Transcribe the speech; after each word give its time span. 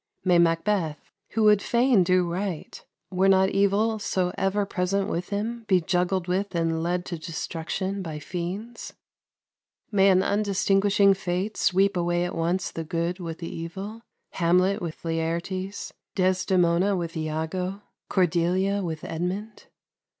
May 0.25 0.39
Macbeth, 0.39 1.11
who 1.33 1.43
would 1.43 1.61
fain 1.61 2.03
do 2.03 2.27
right, 2.27 2.83
were 3.11 3.29
not 3.29 3.49
evil 3.51 3.99
so 3.99 4.31
ever 4.35 4.65
present 4.65 5.07
with 5.09 5.29
him, 5.29 5.63
be 5.67 5.79
juggled 5.79 6.27
with 6.27 6.55
and 6.55 6.81
led 6.81 7.05
to 7.05 7.19
destruction 7.19 8.01
by 8.01 8.17
fiends? 8.17 8.93
May 9.91 10.09
an 10.09 10.23
undistinguishing 10.23 11.13
fate 11.13 11.55
sweep 11.55 11.95
away 11.95 12.25
at 12.25 12.33
once 12.33 12.71
the 12.71 12.83
good 12.83 13.19
with 13.19 13.37
the 13.37 13.55
evil 13.55 14.01
Hamlet 14.31 14.81
with 14.81 15.05
Laertes; 15.05 15.93
Desdemona 16.15 16.95
with 16.95 17.15
Iago; 17.15 17.83
Cordelia 18.09 18.81
with 18.81 19.03
Edmund? 19.03 19.67